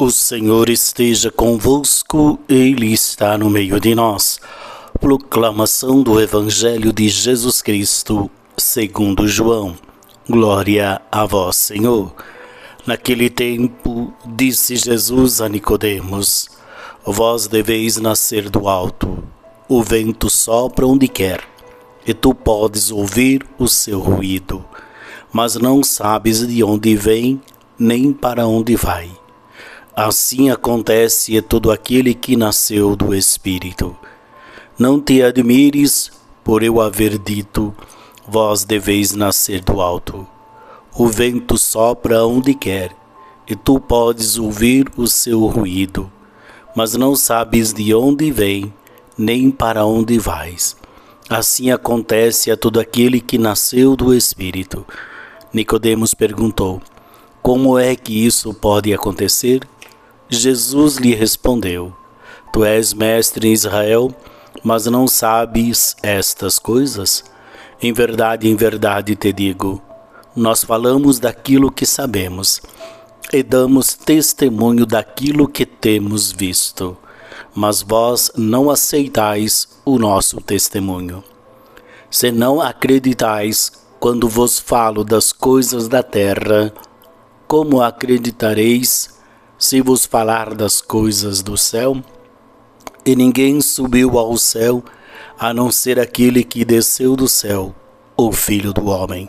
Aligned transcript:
O 0.00 0.12
Senhor 0.12 0.70
esteja 0.70 1.28
convosco, 1.28 2.38
Ele 2.48 2.92
está 2.92 3.36
no 3.36 3.50
meio 3.50 3.80
de 3.80 3.96
nós. 3.96 4.38
Proclamação 5.00 6.04
do 6.04 6.20
Evangelho 6.20 6.92
de 6.92 7.08
Jesus 7.08 7.60
Cristo, 7.60 8.30
segundo 8.56 9.26
João. 9.26 9.76
Glória 10.30 11.02
a 11.10 11.26
vós, 11.26 11.56
Senhor. 11.56 12.14
Naquele 12.86 13.28
tempo, 13.28 14.14
disse 14.24 14.76
Jesus 14.76 15.40
a 15.40 15.48
Nicodemos: 15.48 16.48
Vós 17.04 17.48
deveis 17.48 17.96
nascer 17.96 18.48
do 18.48 18.68
alto. 18.68 19.24
O 19.68 19.82
vento 19.82 20.30
sopra 20.30 20.86
onde 20.86 21.08
quer, 21.08 21.42
e 22.06 22.14
tu 22.14 22.32
podes 22.32 22.92
ouvir 22.92 23.44
o 23.58 23.66
seu 23.66 23.98
ruído, 23.98 24.64
mas 25.32 25.56
não 25.56 25.82
sabes 25.82 26.46
de 26.46 26.62
onde 26.62 26.94
vem 26.94 27.40
nem 27.76 28.12
para 28.12 28.46
onde 28.46 28.76
vai. 28.76 29.10
Assim 30.00 30.48
acontece 30.48 31.36
a 31.36 31.42
todo 31.42 31.72
aquele 31.72 32.14
que 32.14 32.36
nasceu 32.36 32.94
do 32.94 33.12
Espírito. 33.12 33.96
Não 34.78 35.00
te 35.00 35.24
admires 35.24 36.12
por 36.44 36.62
eu 36.62 36.80
haver 36.80 37.18
dito: 37.18 37.74
Vós 38.24 38.62
deveis 38.62 39.12
nascer 39.12 39.60
do 39.60 39.80
alto. 39.80 40.24
O 40.96 41.08
vento 41.08 41.58
sopra 41.58 42.24
onde 42.24 42.54
quer, 42.54 42.94
e 43.48 43.56
tu 43.56 43.80
podes 43.80 44.38
ouvir 44.38 44.88
o 44.96 45.08
seu 45.08 45.44
ruído, 45.46 46.08
mas 46.76 46.94
não 46.94 47.16
sabes 47.16 47.72
de 47.72 47.92
onde 47.92 48.30
vem, 48.30 48.72
nem 49.18 49.50
para 49.50 49.84
onde 49.84 50.16
vais. 50.16 50.76
Assim 51.28 51.72
acontece 51.72 52.52
a 52.52 52.56
todo 52.56 52.78
aquele 52.78 53.20
que 53.20 53.36
nasceu 53.36 53.96
do 53.96 54.14
Espírito. 54.14 54.86
Nicodemos 55.52 56.14
perguntou: 56.14 56.80
Como 57.42 57.76
é 57.76 57.96
que 57.96 58.24
isso 58.24 58.54
pode 58.54 58.94
acontecer? 58.94 59.66
Jesus 60.30 60.96
lhe 60.96 61.14
respondeu: 61.14 61.92
Tu 62.52 62.62
és 62.62 62.92
mestre 62.92 63.48
em 63.48 63.52
Israel, 63.52 64.14
mas 64.62 64.84
não 64.84 65.08
sabes 65.08 65.96
estas 66.02 66.58
coisas? 66.58 67.24
Em 67.80 67.92
verdade, 67.92 68.46
em 68.46 68.54
verdade 68.54 69.16
te 69.16 69.32
digo: 69.32 69.80
nós 70.36 70.62
falamos 70.62 71.18
daquilo 71.18 71.72
que 71.72 71.86
sabemos 71.86 72.60
e 73.32 73.42
damos 73.42 73.94
testemunho 73.94 74.84
daquilo 74.84 75.48
que 75.48 75.64
temos 75.64 76.30
visto, 76.30 76.96
mas 77.54 77.80
vós 77.80 78.30
não 78.36 78.70
aceitais 78.70 79.66
o 79.84 79.98
nosso 79.98 80.42
testemunho. 80.42 81.24
Se 82.10 82.30
não 82.30 82.60
acreditais 82.60 83.72
quando 83.98 84.28
vos 84.28 84.58
falo 84.58 85.04
das 85.04 85.32
coisas 85.32 85.88
da 85.88 86.02
terra, 86.02 86.72
como 87.46 87.80
acreditareis 87.80 89.17
se 89.58 89.82
vos 89.82 90.06
falar 90.06 90.54
das 90.54 90.80
coisas 90.80 91.42
do 91.42 91.56
céu, 91.56 92.00
e 93.04 93.16
ninguém 93.16 93.60
subiu 93.60 94.16
ao 94.16 94.36
céu 94.36 94.84
a 95.38 95.52
não 95.52 95.70
ser 95.70 95.98
aquele 95.98 96.44
que 96.44 96.64
desceu 96.64 97.16
do 97.16 97.28
céu, 97.28 97.74
o 98.16 98.30
Filho 98.30 98.72
do 98.72 98.86
Homem. 98.86 99.28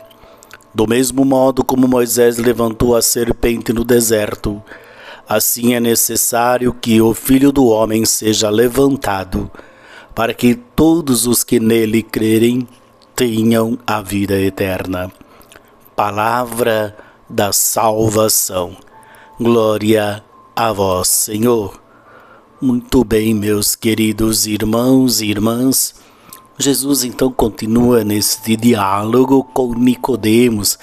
Do 0.72 0.86
mesmo 0.86 1.24
modo 1.24 1.64
como 1.64 1.88
Moisés 1.88 2.38
levantou 2.38 2.94
a 2.94 3.02
serpente 3.02 3.72
no 3.72 3.84
deserto, 3.84 4.62
assim 5.28 5.74
é 5.74 5.80
necessário 5.80 6.72
que 6.72 7.00
o 7.00 7.12
Filho 7.12 7.50
do 7.50 7.66
Homem 7.66 8.04
seja 8.04 8.48
levantado, 8.50 9.50
para 10.14 10.32
que 10.32 10.54
todos 10.54 11.26
os 11.26 11.42
que 11.42 11.58
nele 11.58 12.02
crerem 12.02 12.68
tenham 13.16 13.78
a 13.84 14.00
vida 14.00 14.38
eterna. 14.40 15.10
Palavra 15.96 16.96
da 17.28 17.52
salvação. 17.52 18.76
Glória 19.42 20.22
a 20.54 20.70
vós, 20.70 21.08
Senhor. 21.08 21.80
Muito 22.60 23.02
bem, 23.02 23.32
meus 23.32 23.74
queridos 23.74 24.46
irmãos 24.46 25.22
e 25.22 25.30
irmãs. 25.30 25.94
Jesus 26.58 27.04
então 27.04 27.32
continua 27.32 28.04
neste 28.04 28.54
diálogo 28.54 29.42
com 29.42 29.72
Nicodemos 29.72 30.78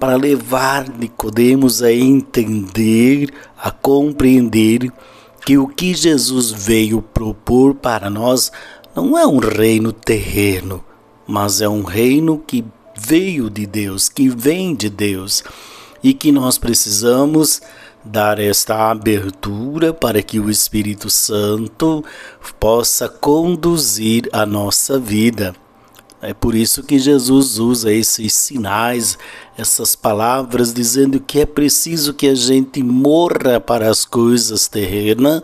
para 0.00 0.16
levar 0.16 0.88
Nicodemos 0.88 1.82
a 1.82 1.92
entender, 1.92 3.30
a 3.58 3.70
compreender 3.70 4.90
que 5.44 5.58
o 5.58 5.68
que 5.68 5.92
Jesus 5.92 6.50
veio 6.50 7.02
propor 7.02 7.74
para 7.74 8.08
nós 8.08 8.50
não 8.96 9.18
é 9.18 9.26
um 9.26 9.36
reino 9.36 9.92
terreno, 9.92 10.82
mas 11.26 11.60
é 11.60 11.68
um 11.68 11.82
reino 11.82 12.38
que 12.38 12.64
veio 12.98 13.50
de 13.50 13.66
Deus, 13.66 14.08
que 14.08 14.30
vem 14.30 14.74
de 14.74 14.88
Deus 14.88 15.44
e 16.02 16.14
que 16.14 16.32
nós 16.32 16.56
precisamos 16.56 17.60
dar 18.10 18.38
esta 18.38 18.90
abertura 18.90 19.92
para 19.92 20.22
que 20.22 20.40
o 20.40 20.50
Espírito 20.50 21.10
Santo 21.10 22.04
possa 22.58 23.08
conduzir 23.08 24.28
a 24.32 24.46
nossa 24.46 24.98
vida. 24.98 25.54
É 26.20 26.34
por 26.34 26.54
isso 26.54 26.82
que 26.82 26.98
Jesus 26.98 27.58
usa 27.58 27.92
esses 27.92 28.32
sinais, 28.32 29.16
essas 29.56 29.94
palavras, 29.94 30.72
dizendo 30.74 31.20
que 31.20 31.40
é 31.40 31.46
preciso 31.46 32.12
que 32.12 32.26
a 32.26 32.34
gente 32.34 32.82
morra 32.82 33.60
para 33.60 33.88
as 33.88 34.04
coisas 34.04 34.66
terrenas 34.66 35.42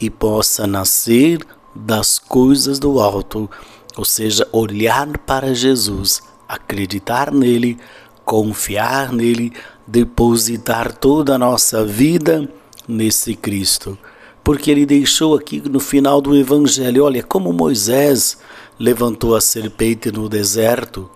e 0.00 0.10
possa 0.10 0.66
nascer 0.66 1.38
das 1.74 2.18
coisas 2.18 2.80
do 2.80 2.98
alto, 2.98 3.48
ou 3.96 4.04
seja, 4.04 4.48
olhar 4.50 5.18
para 5.18 5.54
Jesus, 5.54 6.20
acreditar 6.48 7.30
nele, 7.32 7.78
confiar 8.28 9.10
nele, 9.10 9.54
depositar 9.86 10.92
toda 10.94 11.34
a 11.34 11.38
nossa 11.38 11.82
vida 11.82 12.46
nesse 12.86 13.34
Cristo. 13.34 13.96
Porque 14.44 14.70
ele 14.70 14.84
deixou 14.84 15.34
aqui 15.34 15.62
no 15.66 15.80
final 15.80 16.20
do 16.20 16.36
Evangelho: 16.36 17.04
olha, 17.04 17.22
como 17.22 17.54
Moisés 17.54 18.36
levantou 18.78 19.34
a 19.34 19.40
serpente 19.40 20.12
no 20.12 20.28
deserto, 20.28 21.08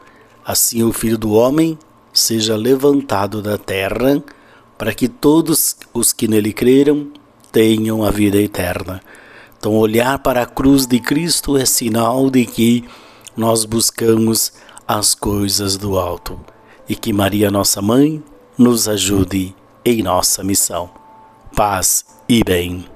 assim 0.42 0.82
o 0.82 0.90
filho 0.90 1.18
do 1.18 1.32
homem 1.32 1.78
seja 2.14 2.56
levantado 2.56 3.42
da 3.42 3.58
terra, 3.58 4.24
para 4.78 4.94
que 4.94 5.06
todos 5.06 5.76
os 5.92 6.14
que 6.14 6.26
nele 6.26 6.54
creram 6.54 7.08
tenham 7.52 8.02
a 8.02 8.10
vida 8.10 8.38
eterna. 8.38 9.02
Então, 9.58 9.74
olhar 9.74 10.18
para 10.20 10.44
a 10.44 10.46
cruz 10.46 10.86
de 10.86 10.98
Cristo 10.98 11.58
é 11.58 11.66
sinal 11.66 12.30
de 12.30 12.46
que 12.46 12.84
nós 13.36 13.66
buscamos 13.66 14.50
as 14.88 15.14
coisas 15.14 15.76
do 15.76 15.98
alto 15.98 16.51
e 16.88 16.94
que 16.94 17.12
Maria, 17.12 17.50
nossa 17.50 17.80
mãe, 17.80 18.22
nos 18.56 18.88
ajude 18.88 19.54
em 19.84 20.02
nossa 20.02 20.42
missão. 20.44 20.90
Paz 21.54 22.04
e 22.28 22.42
bem. 22.44 22.91